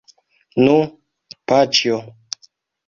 Nu, 0.63 0.79
paĉjo! 1.53 2.03